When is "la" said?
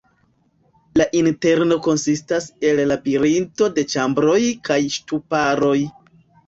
1.01-1.05